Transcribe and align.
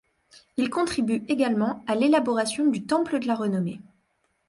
Il 0.57 0.71
contribue 0.71 1.23
également 1.27 1.83
à 1.85 1.93
l’élaboration 1.93 2.65
du 2.65 2.83
Temple 2.83 3.19
de 3.19 3.27
la 3.27 3.35
renommée. 3.35 3.79